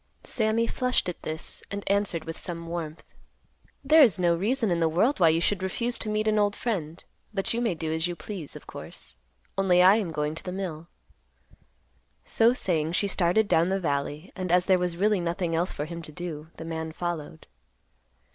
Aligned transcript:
Sammy 0.23 0.65
flushed 0.65 1.09
at 1.09 1.21
this, 1.21 1.63
and 1.69 1.83
answered 1.85 2.25
with 2.25 2.35
some 2.35 2.65
warmth, 2.65 3.03
"There 3.83 4.01
is 4.01 4.17
no 4.17 4.35
reason 4.35 4.71
in 4.71 4.79
the 4.79 4.89
world 4.89 5.19
why 5.19 5.29
you 5.29 5.39
should 5.39 5.61
refuse 5.61 5.99
to 5.99 6.09
meet 6.09 6.27
an 6.27 6.39
old 6.39 6.55
friend; 6.55 7.05
but 7.35 7.53
you 7.53 7.61
may 7.61 7.75
do 7.75 7.93
as 7.93 8.07
you 8.07 8.15
please, 8.15 8.55
of 8.55 8.65
course. 8.65 9.17
Only 9.59 9.83
I 9.83 9.97
am 9.97 10.09
going 10.11 10.33
to 10.33 10.43
the 10.43 10.51
mill." 10.51 10.87
So 12.25 12.51
saying, 12.51 12.93
she 12.93 13.07
started 13.07 13.47
down 13.47 13.69
the 13.69 13.79
valley, 13.79 14.31
and 14.35 14.51
as 14.51 14.65
there 14.65 14.79
was 14.79 14.97
really 14.97 15.19
nothing 15.19 15.53
else 15.53 15.71
for 15.71 15.85
him 15.85 16.01
to 16.01 16.11
do, 16.11 16.47
the 16.57 16.65
man 16.65 16.93
followed. 16.93 17.45